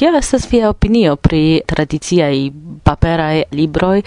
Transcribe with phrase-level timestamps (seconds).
[0.00, 2.36] Kia estas via opinio pri tradiciaj
[2.84, 3.98] paperaj libroj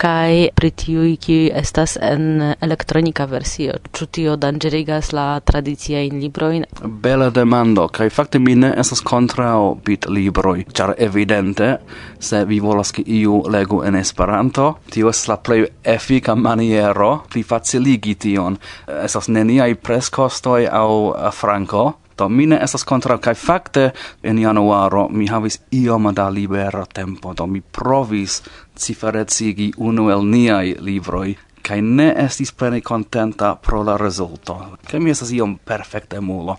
[0.00, 3.74] kaj pri tiuj kiuj estas en elektronika versio?
[3.92, 6.64] Ĉu tio danĝerigas la tradiciajn librojn?
[7.04, 11.74] Bela demando, kaj fakte mi ne estas kontraŭ bit libroj, ĉar evidente
[12.18, 17.44] se vi volas ke iu legu en Esperanto, tio estas la plej efika maniero pli
[17.44, 18.56] faciligi tion.
[19.04, 20.88] Estas neniaj preskostoj aŭ
[21.36, 23.90] franko, Do mine estas kontraŭ kaj fakte
[24.22, 28.42] en januaro mi havis ioma da libera tempo, do mi provis
[28.76, 34.56] ciferecigi unu el niaj libroj kaj ne estis plene contenta pro la rezulto
[34.90, 36.56] kaj mi estas iom perfekte mulo.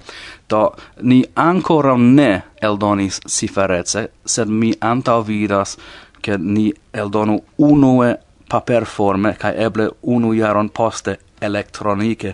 [0.50, 0.70] Do
[1.02, 5.78] ni ancora ne eldonis ciferece, sed mi antaŭvidas
[6.22, 8.16] ke ni eldonu unue
[8.50, 12.34] paperforme kaj eble unu jaron poste elektronike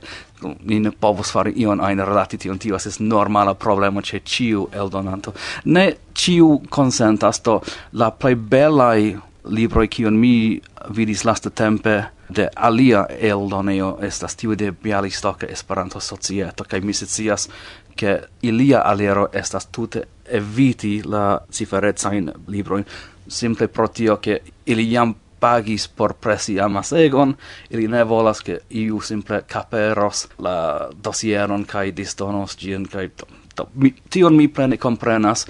[0.64, 5.34] ni ne povos fari ion ajn relati tion, tio estas normala problemo ĉe ĉiu eldonanto.
[5.66, 7.60] Ne ĉiu konsentas, do
[7.94, 9.16] la plej belaj
[9.50, 10.60] libroj kiun mi
[10.96, 17.50] vidis lastatempe de alia eldoneo estas tiu de Bialystoka Esperanto Societo, kaj mi scias,
[17.96, 22.86] ke ilia alero estas tute eviti la ciferecajn librojn,
[23.28, 27.36] simple pro tio, ke ili jam pagis por presi amasegon,
[27.70, 33.70] ili ne volas che iu simple caperos la dosieron kai distonos gien, kai to, to,
[33.74, 35.48] mi, tion mi plene comprenas,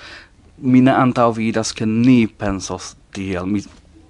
[0.61, 3.63] mi ne antau vidas che ni pensos tiel, mi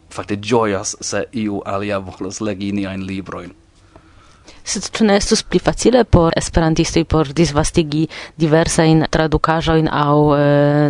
[0.10, 3.54] fakte gioias se iu alia volas legi niain libroin
[4.70, 8.06] sed ĉu ne estus pli facile por esperantistoj por disvastigi
[8.42, 10.44] diversajn tradukaĵojn aŭ e,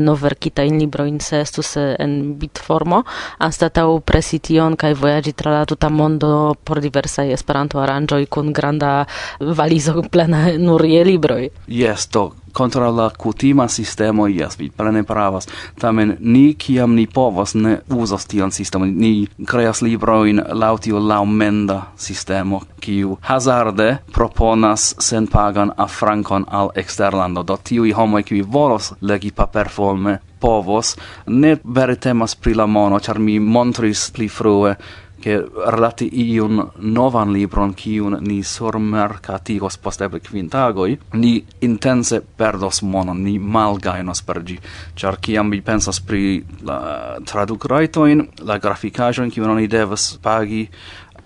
[0.03, 3.03] novverkitajn librojn se estus eh, en bitformo
[3.47, 9.05] anstataŭ presi tion kaj vojaĝi tra la tuta mondo por diversaj Esperanto-aranĝoj kun granda
[9.39, 11.49] valizo plena nur je libroj?
[11.67, 15.47] Jes, do contra la cutima sistemo yes vi plene pravas.
[15.79, 18.93] Tamen ni kiam ni povas ne uzas tian sistemon.
[18.95, 26.69] Ni creas libro in lautio laumenda sistemo kiu hazarde proponas sen pagan a francon al
[26.75, 30.95] exterlando do tiu i homo kiu volos legi paperforme povos
[31.27, 34.75] ne vere temas pri la mono char mi montris pli frue
[35.21, 35.35] che
[35.65, 43.37] relati iun novan libron kiun ni surmercatigos post eble quintagoi, ni intense perdos monon, ni
[43.39, 44.59] malgainos per gi.
[44.95, 50.67] Char ciam vi pensas pri la traduc raitoin, la graficajon kiun oni devas pagi,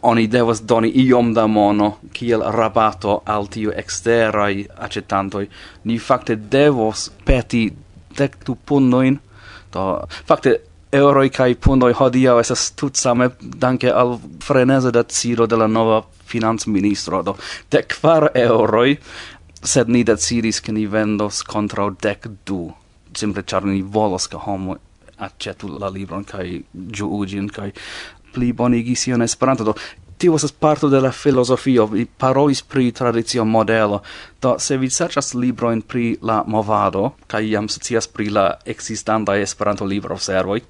[0.03, 5.48] oni devas doni iom da mono kiel rabato al tiu exterai accettantoi,
[5.84, 7.72] Ni fakte devos peti
[8.18, 9.20] dectu punnoin,
[9.72, 13.30] do, fakte euroi kai pundoi hodia esas tut same
[13.62, 17.38] danke al frenese da ciro de la nova financministro do
[17.72, 18.98] de kvar euroi
[19.64, 22.68] sed ni decidis ke ni vendos contra dec du.
[23.16, 24.76] Simple char ni volos ke homo
[25.18, 27.82] accetu la libron kaj ĝuu kai pli
[28.34, 29.64] plibonigi sian Esperanto.
[29.64, 29.76] Do
[30.23, 31.85] tio estas parto de la filosofio.
[31.85, 34.01] Vi parolis pri tradicio modelo,
[34.41, 40.61] do se vi serĉas librojn pri la movado, kaj jam scias pri la ekzistantaj Esperanto-libroservoj,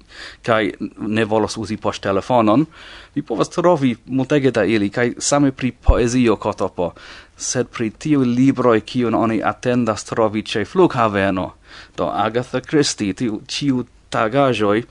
[0.42, 2.64] kaj ne volos uzi poŝtelefonon,
[3.14, 6.90] vi povas trovi multege da ili, kaj same pri poezio kotopo,
[7.36, 11.46] sed pri tiu libro e kiun oni atendas trovi ĉe flughaveno,
[11.96, 14.82] do Agatha Christie, tiu ĉiu tagaĵoj,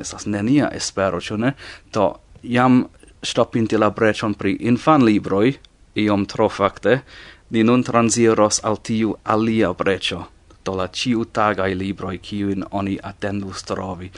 [0.00, 1.52] estas nenia espero, ĉu ne?
[1.92, 2.86] Do, jam
[3.22, 5.54] stopinti la brecion pri infan libroi,
[5.94, 7.02] iom tro facte,
[7.50, 10.26] ni nun transiros al tiu alia brecio,
[10.64, 14.10] do la ciu tagai libroi ciuin oni attendus trovi.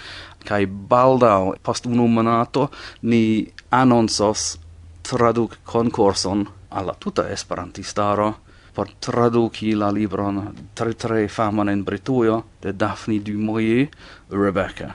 [0.45, 2.71] Kai baldau, post unu monato,
[3.03, 4.59] ni annonsos
[5.03, 8.35] traduc concorson alla tuta esperantistaro
[8.73, 13.89] por traduci la libron tre tre faman in Britujo de Daphne du Maurier,
[14.31, 14.95] Rebecca.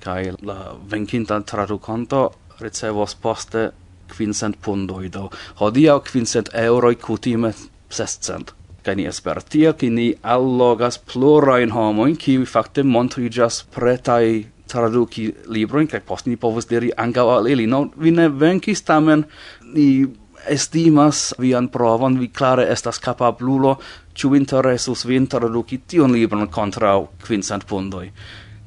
[0.00, 3.70] Kai la venkinta traduconto ricevos poste
[4.10, 5.28] quincent pundoi, do
[5.60, 7.52] hodiau quincent euroi cutime
[7.90, 8.54] sescent.
[8.82, 15.88] Kaj ni esper tia, ki ni allogas plurajn homojn, kiuj facte montrigas pretai traduci libroin,
[15.90, 17.66] kaj post ni povus diri ankaŭ al ili.
[17.66, 19.26] No, vi ne venkis, tamen
[19.74, 20.06] ni
[20.48, 23.76] estimas vian provon, vi klare estas capablulo,
[24.14, 26.96] ciu interesus vin traduci tion libron kontraŭ
[27.26, 28.08] quincent pundoi.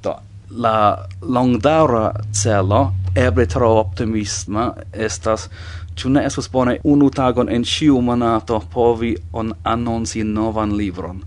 [0.04, 0.16] Do,
[0.56, 5.50] la longdaura celo eble tro optimisma estas
[5.96, 11.22] Ĉu ne estas bone unu tagon en ĉiu monato povi on anonci novan libron?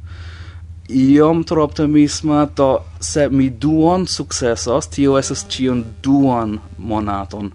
[0.88, 7.52] Iom tro optimisma, to se mi duon sukcesos, tio estas ĉiun duan monaton.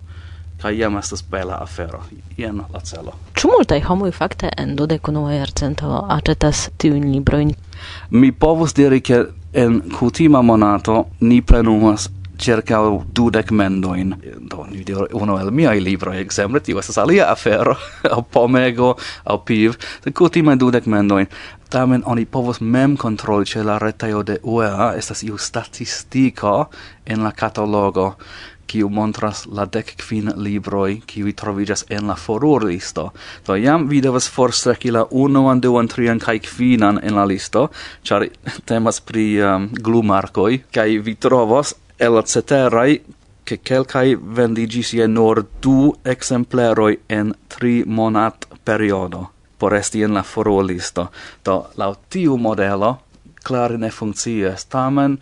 [0.62, 2.02] Kaj jam estas bela afero.
[2.38, 3.16] Jen la celo.
[3.36, 7.56] Ĉu multaj homoj fakte en dudek unua jarcento aĉetas tiujn librojn?
[8.10, 12.10] Mi povus diri, ke en kutima monato ni plenumas
[12.42, 12.78] circa
[13.16, 14.16] dudec mendoin.
[14.50, 17.76] Do, ni dir, uno el miai libro, exemple, tio estes alia afero,
[18.16, 18.96] au pomego,
[19.26, 21.28] au piv, de kutime dudec mendoin.
[21.72, 26.70] Tamen oni povos mem controli, ce la retaio de UEA estas iu statistico
[27.06, 28.18] en la catalogo,
[28.72, 33.10] kiu montras la dec quin libroi kiu trovigas en la forur listo.
[33.46, 37.70] Do iam vi devas forstreki la unuan, duan, trian kai quinan en la listo,
[38.04, 38.28] char
[38.66, 43.02] temas pri um, glumarkoi, kai vi trovos el ceterai
[43.44, 50.24] che quelcai vendigis je nur du exempleroi en tri monat periodo por esti en la
[50.24, 51.12] foro listo.
[51.46, 52.98] Do, lau tiu modelo,
[53.44, 55.20] clare ne funkcias, tamen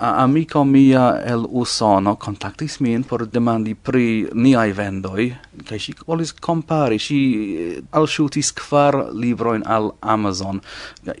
[0.00, 5.26] amico mia el Usono contactis min por demandi pri niai vendoi,
[5.68, 7.18] kai si volis compari, si
[7.56, 10.60] eh, alshutis kvar libroin al Amazon.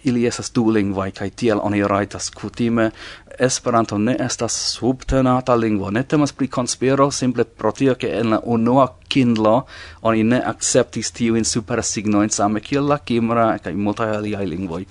[0.04, 2.90] Ili esas du lingvai, kai tiel oni raitas kutime.
[3.38, 8.40] Esperanto ne estas subtenata lingvo, ne temas pri conspiro, simple pro tio che en la
[8.44, 9.62] unua Kindle
[10.02, 14.86] oni ne acceptis tiuin supersignoin same kiel la Kimra, kai multae aliai lingvoi.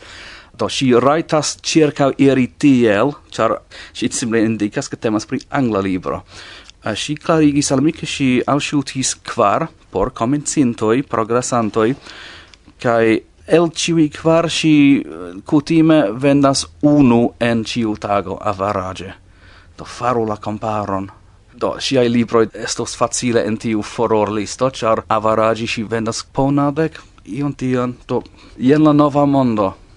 [0.59, 3.61] Do si raitas circa iri tiel, char
[3.93, 6.25] si simple indicas che temas pri angla libro.
[6.83, 11.95] Uh, si clarigis al mi che si alsciutis quar por comencintoi, progressantoi,
[12.77, 15.01] cae el ciui quar si
[15.45, 19.13] cutime eh, vendas unu en ciu tago avarage.
[19.77, 21.09] Do faru la comparon.
[21.55, 27.55] Do, siai libroi estos facile en tiu foror listo, char avaragi si vendas ponadec, ion
[27.55, 28.23] tion, do,
[28.57, 29.88] jen la nova mondo.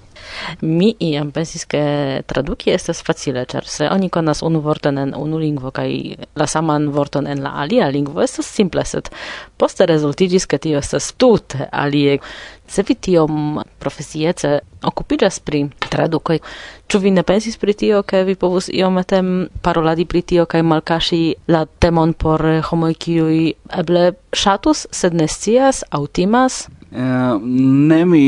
[0.60, 1.82] Mi iam pensis ke
[2.26, 5.88] traduki estas facile, ĉar se oni konas unu vorton en unu lingvo kaj
[6.36, 9.10] la saman vorton en la alia lingvo estas simple, sed
[9.58, 12.18] poste rezultiĝis ke tio estas tute alie.
[12.72, 16.38] Se vi tiom profesiece okupiĝas pri tradukoj,
[16.88, 19.20] ĉu vi ne pensis pri tio, ke vi povus iomete
[19.62, 23.40] paroladi pri tio kaj malkaŝi la temon por homoj kiuj
[23.82, 26.66] eble ŝatus, sed ne scias aŭ timas?
[26.92, 28.24] Uh, ne mi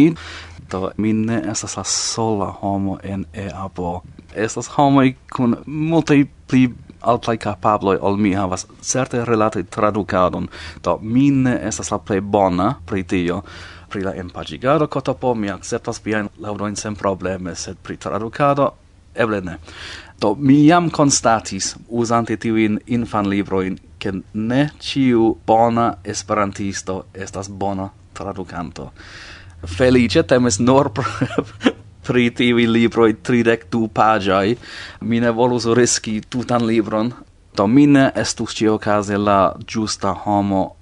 [0.74, 4.02] do mi ne estas la sola homo en EAPO.
[4.34, 5.02] Estas homo
[5.36, 6.68] kun multaj pli
[7.00, 10.48] altaj kapabloj ol mi havas certe relate tradukadon,
[10.82, 13.42] do mi ne estas la plej bona pri tio,
[13.90, 18.70] pri la empagigado kotopo mi akceptas viajn laŭdojn sen probleme, sed pri tradukado
[19.14, 19.58] eble ne.
[20.20, 27.88] Do mi jam konstatis uzante tiujn infan librojn ke ne ĉiu bona esperantisto estas bona
[28.14, 28.90] tradukanto
[29.66, 30.90] felice temes nor
[32.06, 34.56] pri tivi libroi tridec du pagiai.
[35.00, 37.12] Mi ne volus riski tutan libron.
[37.56, 40.74] Do mine estus ci ocase la giusta homo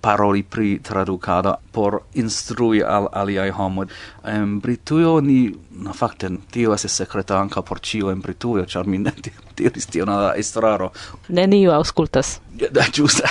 [0.00, 3.84] paroli pri traducado por instrui al aliai homo.
[4.24, 8.98] En Britujo ni, na facten, tio esse secreta anca por cio en Britujo, char mi
[8.98, 9.12] ne
[9.56, 10.92] diris tio na estraro.
[11.28, 12.40] Ne niu auscultas.
[12.70, 13.28] Da, giusta.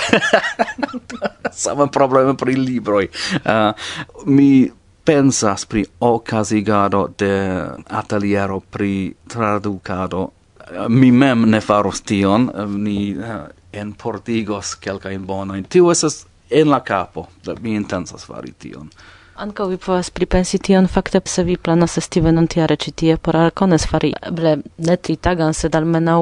[1.52, 3.08] Sama problema pri libroi.
[3.08, 3.72] Uh, ah,
[4.26, 4.70] mi
[5.08, 10.30] pensas pri ocasigado de ateliero pri traducado.
[10.88, 16.68] Mi mem ne faros tion ni eh, en portigos kelka in bona tio esas en
[16.68, 17.26] la capo
[17.62, 18.90] mi intensas fari tion.
[19.38, 23.84] Anka vi povas pripensi tion fakte, se vi planas esti venontjare ĉi tie por Arkones
[23.86, 26.16] fari eble ne tritagan, sed almenaŭ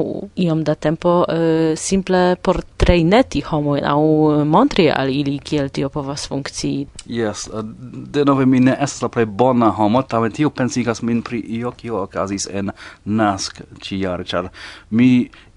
[0.44, 4.02] iom da tempo uh, simple por trejneti homojn aŭ
[4.44, 6.82] montri al ili kiel tio povas funkcii.
[7.06, 7.70] Jes, uh, eh,
[8.18, 12.02] denove mi ne estas la plej bona homo, tamen tio pensigas min pri io kio
[12.02, 14.50] okazis en Nask ĉijare, ĉar
[14.90, 15.08] mi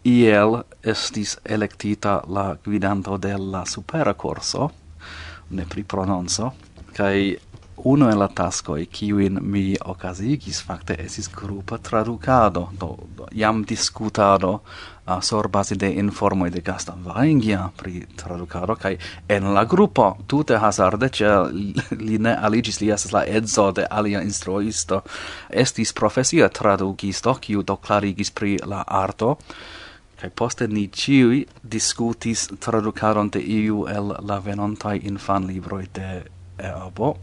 [0.07, 0.61] iel
[0.95, 4.71] estis elektita la gvidanto de la supera corso,
[5.49, 6.53] ne pri prononco,
[6.95, 7.48] kai
[7.83, 13.63] uno el la tasco e kiuin mi okazigis fakte esis grupa traducado do, do jam
[13.63, 14.62] diskutado
[15.07, 20.17] uh, sor base de informo de Gasta Vaingia pri traducado kai en la grupo.
[20.27, 21.25] Tute hazarde che
[21.98, 25.01] li ne aligis li estas la edzo de alia instruisto.
[25.50, 29.38] Estis profesia tradukisto kiu do clarigis pri la arto
[30.19, 36.24] kai poste ni ciui discutis traducaron de iu el la venontai infan libroi de
[36.59, 37.17] Eabo,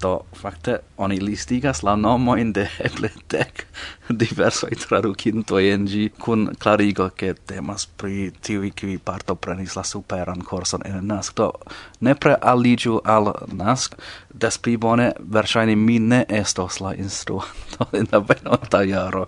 [0.00, 3.64] Do fakte oni listigas la nomojn de eble dec
[4.08, 10.42] diverso i tradukinto en gi kun clarigo ke temas pri tiuj parto prenis la superan
[10.42, 11.36] corson en NASK.
[11.36, 11.52] Do
[12.00, 13.96] nepre aliĝu al NASK,
[14.34, 19.26] des pli bone verŝajne mi ne estos la instruanto en la venonta jaro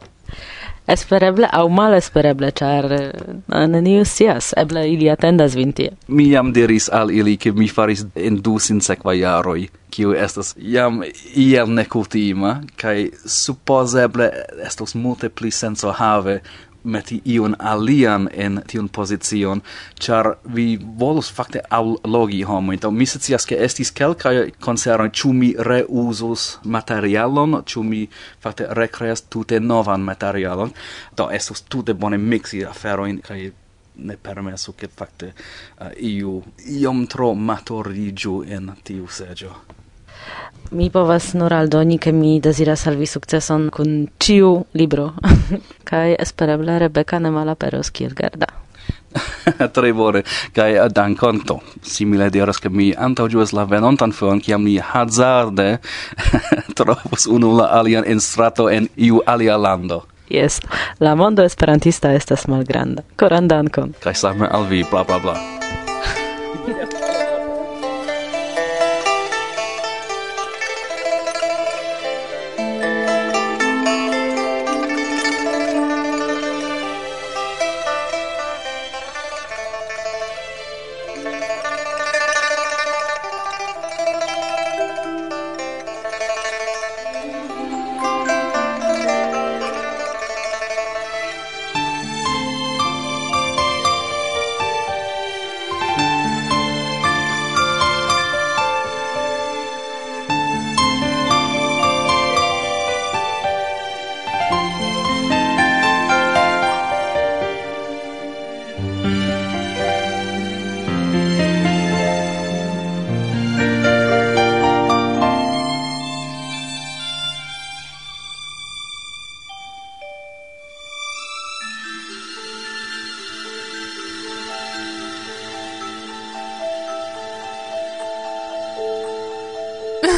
[0.86, 5.90] espereble aŭ malespereble, char eh, neniu sias, eble ili attendas vin tie.
[6.08, 11.02] Mi jam diris al ili, che mi faris in du sinsekvaj jaroi, kiu estas jam
[11.34, 14.30] iel nekutima, kai supposeble
[14.66, 16.40] estos multe pli senso have
[16.86, 19.62] meti iun alian en tiun position,
[20.00, 22.72] char vi volus fakte aulogi homo.
[22.82, 28.06] Do mi scias che estis kelkai konceroj, ĉu mi reusus materialon, ĉu mi
[28.40, 30.72] fakte recreas tute novan materialon.
[31.16, 33.52] Do estus tute bone mixi aferoin, kai
[33.96, 35.32] ne permesu che fakte
[35.80, 39.54] uh, iu iom tro maturigiu en tiu seggio.
[40.70, 45.12] Mi povas nur aldoni, ke mi deziras al vi sukceson kun ĉiu libro.
[45.88, 48.50] kaj espereble Rebeka ne malaperos kiel Gerda.
[49.76, 50.22] tre bone
[50.54, 55.78] kaj eh, dankon to simile diras ke mi antaŭĝuas la venontan fojon kiam mi hazarde
[56.78, 60.58] trovos unu la alian en strato en iu alia lando Yes,
[60.98, 63.02] la mondo esperantista estas malgranda.
[63.16, 63.94] Koran dankon.
[64.02, 65.38] Kaj same al vi, bla bla bla.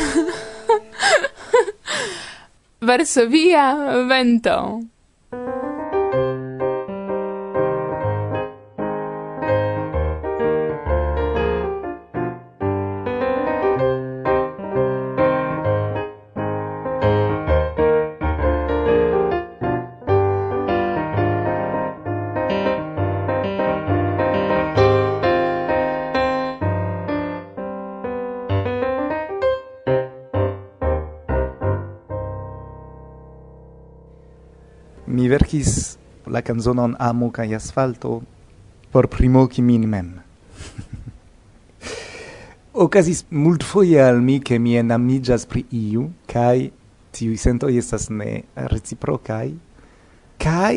[2.81, 3.75] Varsovia,
[4.07, 4.98] Vento.
[35.59, 38.23] verkis la canzonon Amo kaj asfalto
[38.93, 40.21] por primoki min mem.
[42.85, 46.71] Okazis multfoje al mi ke mi enamiĝas pri iu kaj
[47.13, 49.51] tiuj sentoj estas ne reciprokaj
[50.39, 50.77] kaj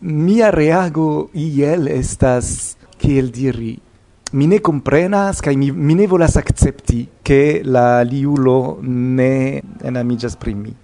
[0.00, 3.78] mia reago iel estas kiel diri
[4.32, 10.54] mi ne comprenas kaj mi, mi ne volas accepti che la liulo ne enamiĝas pri
[10.54, 10.79] mi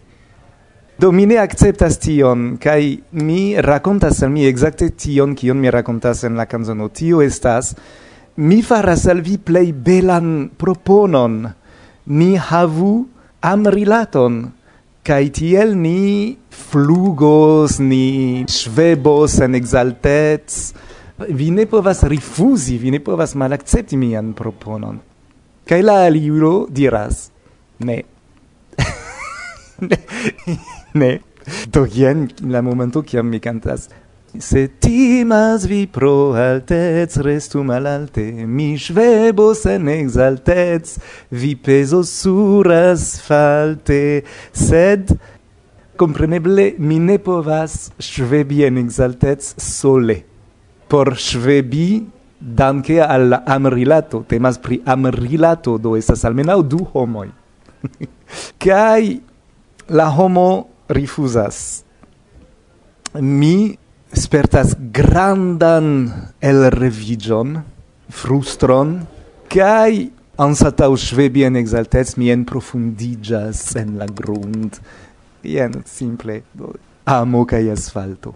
[0.98, 2.82] Do mi ne akceptas tion kaj
[3.20, 6.88] mi rakontas al mi ekzakte tion kion mi rakontas en la kanzono.
[6.88, 7.74] Tio estas
[8.36, 11.34] mi faras al vi plej belan proponon.
[12.06, 12.92] Ni havu
[13.44, 14.38] amrilaton
[15.04, 20.56] kaj tiel ni flugos, ni svebos en exaltec.
[21.28, 24.96] Vi ne povas rifuzi, vi ne povas malakcepti mian proponon.
[25.68, 27.28] Kaj la aliulo diras,
[27.84, 28.00] ne.
[30.96, 31.18] Ne.
[31.70, 33.88] Do jen la momento kiam mi cantas
[34.38, 40.98] Se timas vi pro altez, restu malalte, mi svebos en exaltez,
[41.30, 45.14] vi pesos sur asfalte, sed
[45.96, 50.20] compreneble mi ne povas svebi en exaltez sole.
[50.88, 52.04] Por svebi
[52.38, 57.30] danke al amrilato, temas pri amrilato, do estas almenau du homoi.
[58.62, 59.20] Kai
[59.88, 61.86] la homo rifusas
[63.20, 63.78] Mi
[64.12, 67.62] spertas grandan el revigion
[68.12, 69.06] frustron,
[69.48, 74.76] kai ansatau svebi en exaltez mi en profundigas en la grund.
[75.42, 76.42] Ien simple
[77.06, 78.34] amo kai asfalto.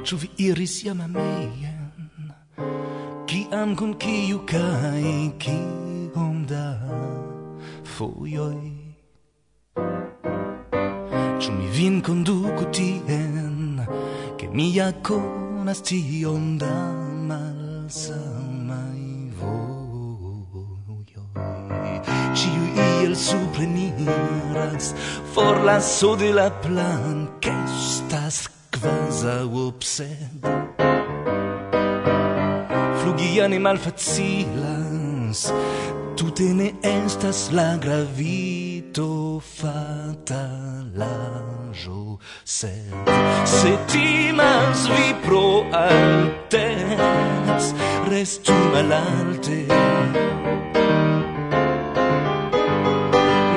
[0.00, 2.20] Ĉu vi iris jam amejen?
[3.28, 5.02] Kiam kun kiu kaj
[5.42, 6.68] kiom da
[7.96, 8.62] fojoj?
[11.40, 13.84] Ĉu mi vin konduku tien,
[14.40, 16.76] ke mi ja konas tiom da
[17.28, 19.02] malsamaj
[19.42, 20.00] vojoj?
[22.40, 24.94] Ĉiuj iel supreniras,
[25.34, 28.49] forlasu de la plan, ke estas
[29.20, 30.42] zaopsed
[33.00, 35.40] Flugi animal facilas
[36.16, 40.68] Tute ne estas la gravito fatalajo
[42.44, 43.10] Sed
[43.44, 47.64] se timas vi pro altes
[48.10, 49.60] Restu malalte.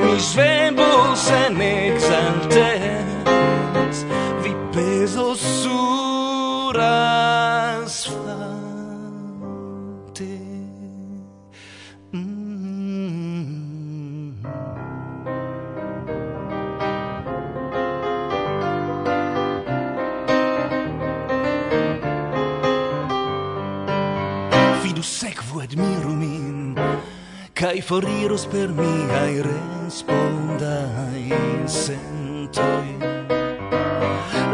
[0.02, 1.56] Mi svebos en
[27.84, 31.28] foriros per miai respondai
[31.66, 32.96] sentoi.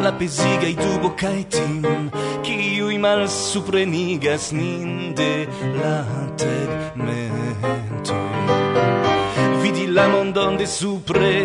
[0.00, 2.10] La pesiga i tubo kai tim
[2.42, 5.46] Ciui mal suprenigas nin de
[5.76, 5.98] la
[6.40, 8.48] teg mentoi
[9.60, 11.36] Vidi la mondon de supre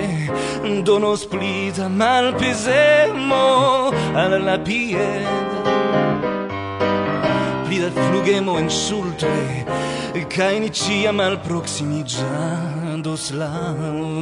[0.87, 5.54] Donos plida mal pesemo Alla la pied
[8.25, 9.65] gemo insultoi
[10.35, 13.75] kai ni ciam al proximigiandos la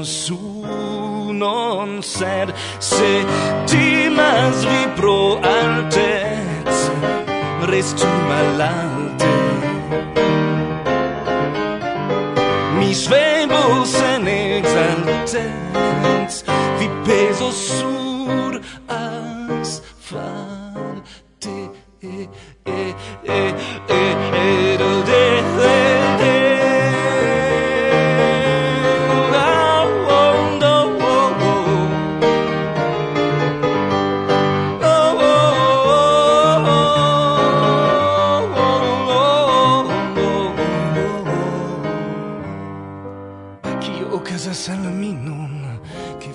[0.03, 3.13] sunon Sed se
[3.69, 6.77] timas vi pro altez
[7.71, 9.33] Restu malalte.
[12.77, 15.92] Mi svebos en exaltez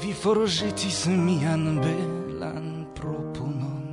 [0.09, 3.85] vi forgetis mian belan proponon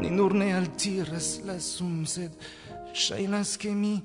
[0.00, 2.30] Ni nur ne altiras la sum, sed
[2.94, 3.96] Shainas ke mi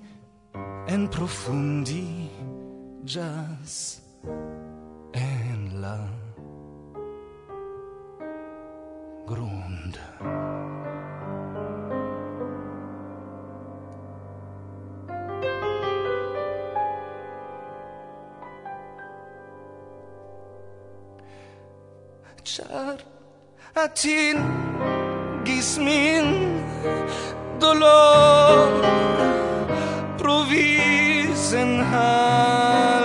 [0.88, 2.30] en profundi
[3.06, 4.02] Jas
[5.14, 5.98] en la
[9.30, 10.59] grunda.
[23.84, 26.26] atingis min
[27.62, 28.68] dolor
[30.20, 32.99] provis senhavis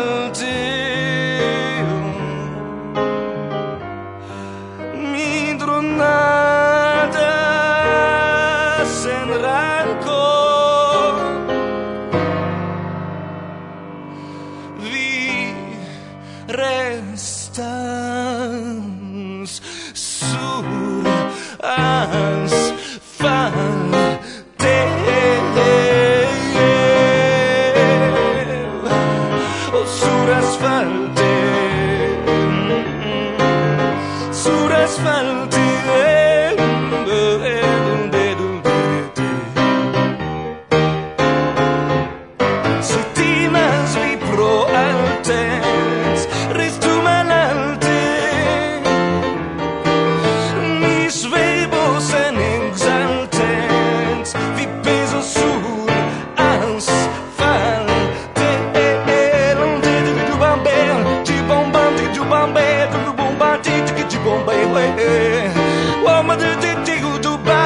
[66.05, 67.61] Wa ma de de de du ba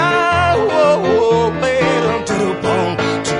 [0.68, 1.30] wo wo
[1.60, 2.88] be dum de du bom
[3.26, 3.38] tu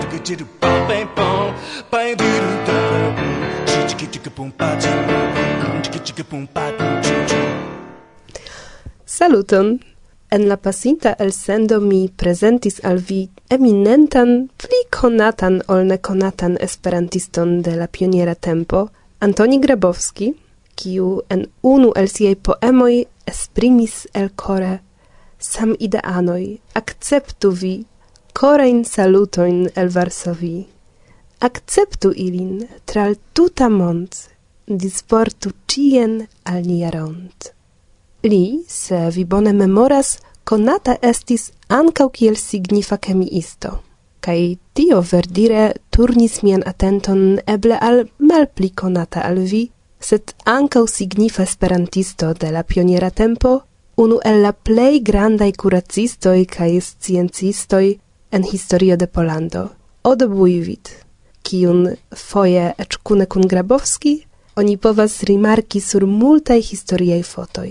[0.00, 1.46] de gu de du bom be bom
[1.90, 2.80] ba de du da
[3.88, 4.90] chi chi chi pum pa chi
[5.92, 6.86] chi chi pum pa chi
[7.28, 7.40] chi.
[9.04, 9.68] Saluton.
[10.34, 17.62] En la pasinta el sendo mi prezentis al vi eminentan, pli konatan ol nekonatan esperantiston
[17.62, 18.90] de la pioniera tempo,
[19.20, 20.34] Antoni Grabowski,
[20.78, 24.74] kiu en unu el siei poemoi esprimis el core
[25.38, 26.46] sam ideanoi
[26.80, 27.74] akceptu vi
[28.40, 30.66] korein salutoin el Varsovi.
[31.40, 34.12] Akceptu ilin tra tuta mond,
[34.82, 37.50] disportu cien al nia rond.
[38.30, 43.70] Li, se vi bone memoras, conata estis ancau kiel signifa chemiisto,
[44.24, 49.64] kai tio verdire turnis mian atenton eble al malpli conata al vi
[50.04, 53.62] sed ancau signifa esperantisto de la pioniera tempo,
[53.96, 57.98] unu el la plei grandai curacistoi cae sciencistoi
[58.30, 59.70] en historio de Polando,
[60.02, 60.90] Odo Bujwit,
[61.42, 64.14] kiun foje eĉ kune kun Grabowski
[64.56, 67.70] oni povas rimarki sur multaj historiaj fotoj.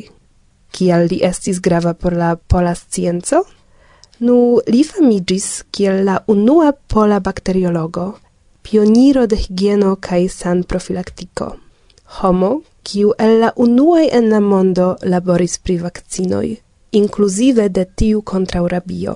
[0.73, 3.43] Kial li estis grava por la pola scienco?
[4.19, 8.07] Nu, li famigis kiel la unua pola bakteriologo,
[8.63, 11.62] pioniro de higieno kaj san profilaktiko
[12.19, 12.52] homo,
[12.84, 16.47] kiu el la unuaj en la mondo laboris pri vakcinoj,
[16.99, 19.15] inkluzive de tiu kontraŭ rabio.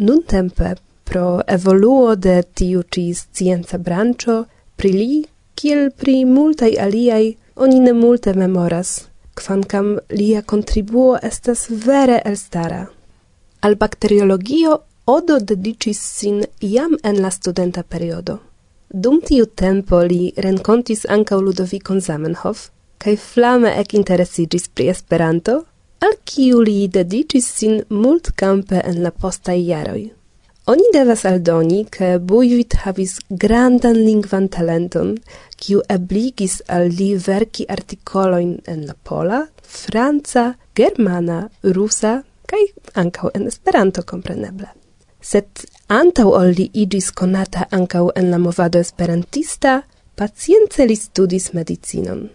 [0.00, 4.38] Nuntempe, pro evoluo de tiu ĉi scienca branĉo,
[4.76, 8.96] pri li, kiel pri multaj aliaj, oni ne multe memoras,
[9.34, 12.86] kvankam lia kontribuo estas vere elstara.
[13.60, 18.38] Al bakteriologio Odo dedicis sin iam en la studenta periodo.
[18.94, 22.68] Dum tiu tempo li renkontis ankaŭ Ludovicon Zamenhof
[23.02, 25.56] kaj flame ekinteresiĝis pri Esperanto,
[25.98, 30.04] al kiu li dedicis sin multkampe en la postai jaroi.
[30.70, 35.16] Oni devas aldoni, ke Bujvit havis grandan lingvan talenton,
[35.58, 39.42] kiu ebligis al li verki artikolojn en la pola,
[39.82, 42.62] franca, germana, rusa kai
[42.94, 44.70] ancau en Esperanto compreneble.
[45.20, 49.82] Sed Antau ol li igis conata ancau en la movado esperantista,
[50.16, 52.30] pacience li studis medicinon.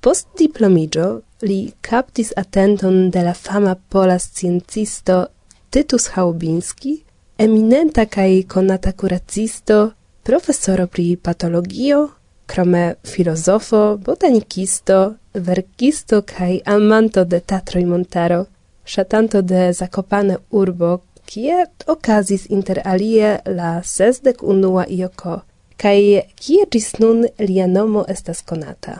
[0.00, 5.26] Post diplomigio li captis attenton de la fama pola sciencisto
[5.70, 7.02] Titus Haubinski,
[7.38, 12.10] eminenta kaj konata kuracisto, profesoro pri patologio,
[12.46, 18.44] krome filosofo, botanicisto, verkisto kaj amanto de Tatroi Montaro,
[18.84, 20.98] shatanto de zakopane urbo
[21.32, 25.38] kie okazis inter alie la sesdek unua ioko,
[25.80, 26.00] kaj
[26.36, 28.98] kie gis nun lia nomo estas konata.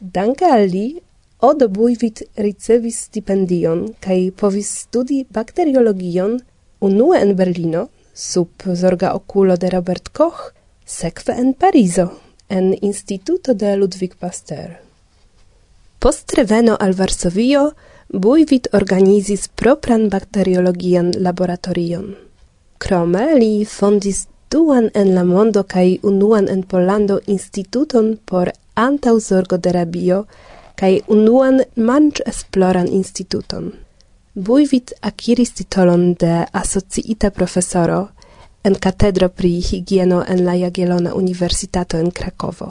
[0.00, 0.86] Danke al li
[1.44, 6.38] Odo Bujwit ricevis stipendion kai povis studi bakteriologion
[6.80, 10.52] unue en Berlino sub zorga oculo de Robert Koch,
[10.86, 12.08] sekve en Parizo
[12.48, 14.80] en Instituto de Ludwig Pasteur.
[15.98, 17.72] Post reveno al Varsovio
[18.14, 22.12] Bujwit organizis propran bakteriologian laboratorion.
[22.78, 29.72] Krome li fondis duan en la mondo kaj unuan en Polando instituton por antaŭzorgo de
[29.74, 30.18] rabio
[30.78, 33.72] kaj unuan manĝ-esploran instituton.
[34.34, 37.98] Buivit akiris titolon de asociita profesoro
[38.62, 42.70] en katedro pri higieno en la Jagiellona Universitato en Krakovo.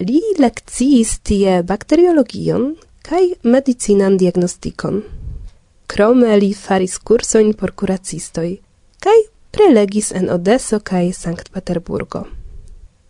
[0.00, 5.02] Li lekciis tie bakteriologion kai medicinan diagnostikon.
[5.86, 8.50] Krome li faris kursojn por kuracistoj
[9.02, 9.18] kaj
[9.50, 12.22] prelegis en Odeso kaj Sankt-Peterburgo.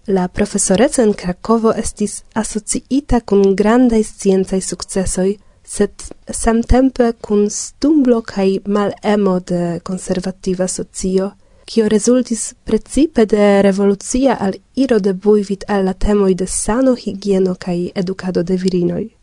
[0.06, 6.08] La profesoreco en Krakovo estis asociita kun grandaj sciencaj sukcesoj, sed
[6.42, 11.30] samtempe kun stumblo kaj malemo de konservativa socio,
[11.64, 17.54] kio rezultis precipe de revolucia al iro de bujvit al la temoj de sano, higieno
[17.54, 19.21] kaj edukado de virinoj.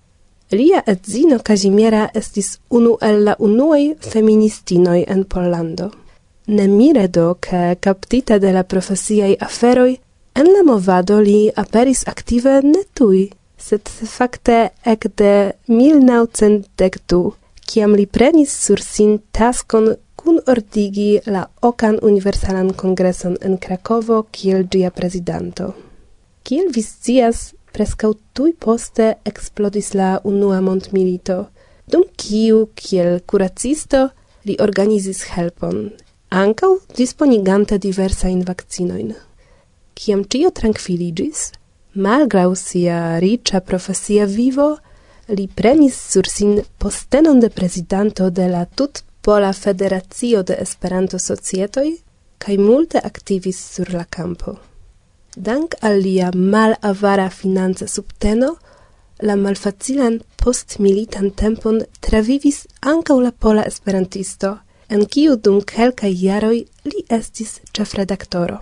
[0.51, 5.91] Lia edzino Kazimiera estis unu el la unuaj feministinoj en Pollando.
[6.47, 9.91] Nemire do, ke kaptita de la profesiaj aferoj,
[10.33, 17.35] en la movado li aperis aktive ne tuj, sed fakte ekde 1912,
[17.69, 24.65] kiam li prenis sur sin taskon kun ordigi la okan universalan kongreson en Krakovo kiel
[24.65, 25.75] gia prezidanto.
[26.43, 31.47] Kiel vi scias, prescau tui poste explodis la unua montmilito,
[31.88, 34.10] dum kiu, kiel curacisto,
[34.45, 35.89] li organizis helpon,
[36.29, 39.15] ancau disponigante diversain vaccinoin.
[39.99, 41.49] Ciam cio tranquiligis,
[41.93, 44.77] malgrau sia ricia profesia vivo,
[45.27, 51.89] li prenis sur sin postenon de presidanto de la tut Pola Federacio de Esperanto Societoj
[52.39, 54.68] kaj multe aktivis sur la campo
[55.36, 58.56] dank al lia malavara finanza subteno,
[59.22, 64.58] la malfacilan postmilitan tempon travivis anca la pola esperantisto,
[64.89, 68.60] en kiu dum kelkaj jaroj li estis ĉefredaktoro.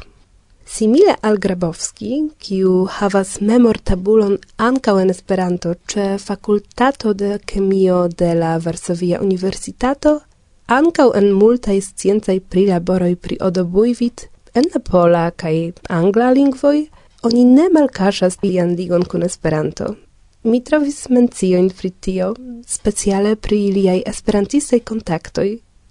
[0.67, 8.33] Simile al Grabowski, kiu havas memor tabulon ankaŭ en Esperanto ĉe Fakultato de Kemio de
[8.35, 10.19] la Varsovia Universitato,
[10.67, 15.55] ankaŭ en multaj sciencaj prilaboroj pri Odobujvit en la pola kaj
[15.99, 16.77] angla lingvoj
[17.27, 19.95] oni ne malkaŝas lian ligon kun Esperanto.
[20.43, 22.27] Mi trovis menciojn pri tio,
[22.67, 25.49] speciale pri iliaj esperantistaj kontaktoj,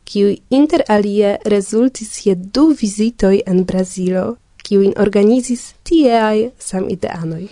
[0.08, 4.24] kiuj inter alie rezultis je du vizitoj en Brazilo,
[4.64, 7.44] kiujn organizis tieaj samideanoj.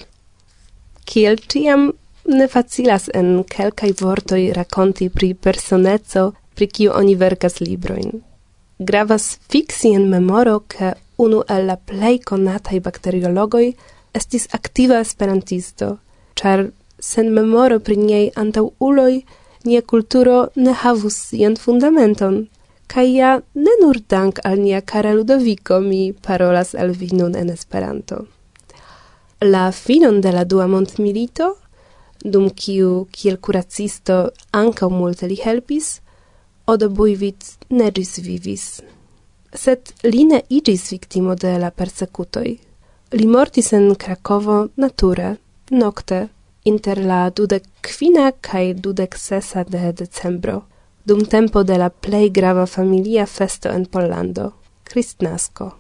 [1.05, 1.91] Kiel ĉiam
[2.39, 8.23] ne facilas en kelkaj vortoj rakonti pri personeco, pri kiu oni verkas librojn.
[8.79, 13.67] Gravas fiksi en memoro, ke unu el la plej konataj bakteriologoj,
[14.15, 15.97] estis aktiva esperantisto,
[16.39, 16.69] ĉar
[17.01, 19.23] sen memoro pri niej antaŭ uloj
[19.65, 22.47] nia kulturo ne havus sian fundamenton.
[22.87, 27.51] Kaj ja ne nur dank al nia kara Ludoviko mi parolas al vi nun en
[27.51, 28.27] Esperanto.
[29.41, 31.57] La finon de la dua mondmilito,
[32.25, 34.19] dum kiu kiel kuracisto
[34.53, 36.01] ankaŭ multe li helpis,
[36.67, 38.63] Odo Bujvit ne ĝis vivis
[39.55, 42.59] sed li ne igis victimo de la persecutoi.
[43.13, 45.37] Li mortis en Krakovo nature,
[45.71, 46.29] nocte,
[46.65, 50.65] inter la dudec quina cae dudec sesa de decembro,
[51.05, 54.53] dum tempo de la plei grava familia festo en Pollando,
[54.85, 55.73] Christnasco.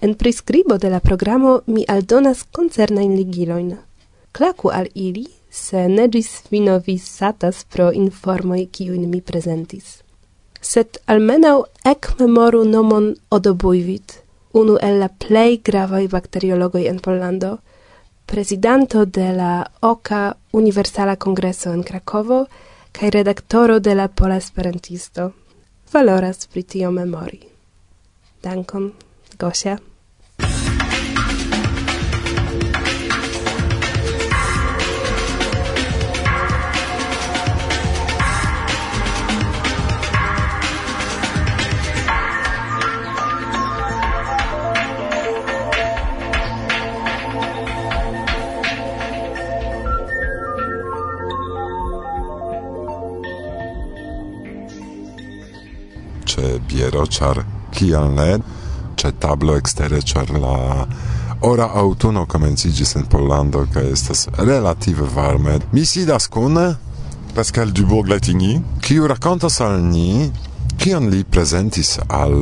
[0.00, 3.76] En prescribo de la programo mi aldonas concernain ligiloin.
[4.32, 10.05] Klaku al ili, se ne gis vino satas pro informoi kiuin mi presentis
[10.66, 10.98] sed
[11.92, 17.58] ec memoru nomon odobuivit, unu el la plei gravaj bacteriologoi en Pollando,
[18.26, 22.46] prezidanto de la OCA Universala Kongreso en Krakovo
[22.92, 25.32] kaj redaktoro de la Pola Esperantisto.
[25.92, 27.40] Valoras pritio memori.
[28.42, 28.92] Dankon,
[29.38, 29.78] Gosia.
[56.96, 58.38] vetero, char kial ne,
[58.94, 60.86] ce tablo extere, char la
[61.40, 65.58] ora autuno comencigis in Pollando, ca estas relative varme.
[65.70, 66.76] Mi sidas cune,
[67.34, 70.30] Pascal Dubourg-Latigny, kiu racontas al ni
[70.76, 72.34] kion li presentis al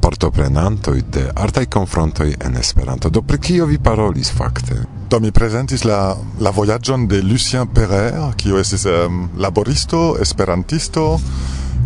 [0.00, 3.08] partoprenantoj de artaj konfrontoj en Esperanto.
[3.08, 4.84] Do pri kio vi parolis fakte?
[5.08, 11.18] Do mi presentis la la voyagion de Lucien Perrer, kiu estis um, laboristo, esperantisto,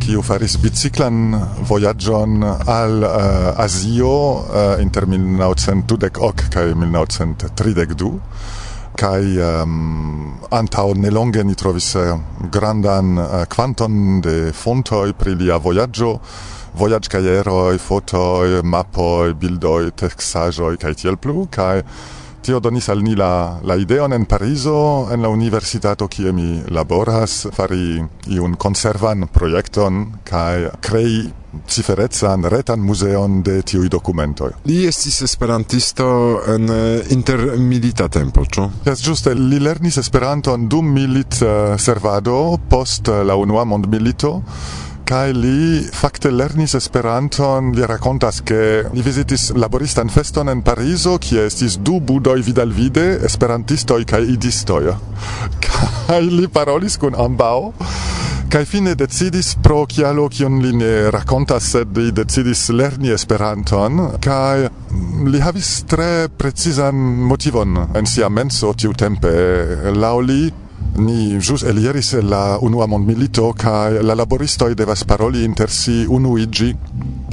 [0.03, 1.35] kiu faris biciklan
[1.69, 8.11] vojaĝon al uh, Azio uh, inter 1910 kaj 1932
[8.99, 12.11] kaj um, antaŭ nelonge ni trovis eh,
[12.53, 13.47] grandan uh,
[14.23, 16.19] de fontoj pri lia vojaĝo.
[16.79, 21.47] Vojaĝ kajeroj, fotoj, mapoj, bildoj, teksaĵoj kaj tiel plu.
[21.51, 21.83] Kaj
[22.43, 27.47] Tio donis al ni la, la ideon en Parizo, en la universitato kie mi laboras,
[27.55, 28.03] fari
[28.35, 31.31] iun conservan projekton kai crei
[31.69, 34.51] ciferezzan retan muzeon de tiui documentoi.
[34.67, 36.07] Li estis esperantisto
[36.51, 38.71] en eh, intermilita tempo, cio?
[38.89, 44.41] Yes, giuste, li lernis Esperanton dum milit uh, servado post uh, la unua mondmilito
[45.13, 47.75] kai li fakte lernis Esperanton.
[47.77, 48.61] Vi rakontas ke
[48.95, 54.95] li vizitis laboristan feston en Parizo, kie estis du budoj vidalvide, esperantistoj kaj idistoj.
[56.09, 57.57] kai li parolis kun ambaŭ
[58.53, 64.67] kai fine decidis pro kialo kion li ne rakontas sed li decidis lerni Esperanton kai
[65.33, 66.99] li havis tre precizan
[67.31, 69.33] motivon en sia menso tiu tempe
[69.97, 70.43] laŭ li
[70.97, 76.75] Ni jus eliris la unua mondmilito kaj la laboristoj devas paroli inter si unuigi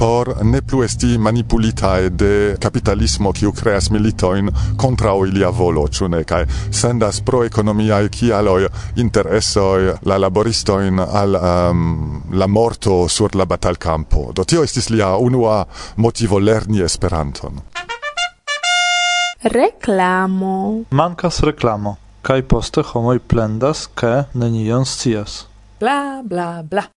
[0.00, 6.22] por ne plu esti manipulitae de capitalismo kiu creas militoin contrao ilia volo, ĉu ne?
[6.24, 8.64] Kaj sendas pro ekonomiaj kialoj
[8.96, 14.30] interesoj la laboristoin al um, la morto sur la batalkampo.
[14.32, 17.60] Do tio estis lia unua motivo lerni Esperanton.
[19.42, 20.84] Reklamo.
[20.90, 25.46] Mancas reklamo kai poste homoi plendas, ke nenion scias.
[25.80, 26.90] Bla bla bla.